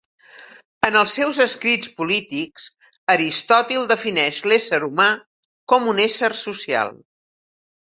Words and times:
En 0.87 0.95
els 1.01 1.11
seus 1.17 1.41
escrits 1.43 1.91
polítics, 1.99 2.65
Aristòtil 3.17 3.87
defineix 3.93 4.41
l'ésser 4.49 4.81
humà 4.89 5.09
com 5.75 5.89
un 5.95 6.05
ésser 6.09 6.33
social. 6.43 6.95